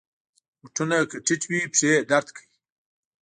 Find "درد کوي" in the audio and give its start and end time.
2.09-2.47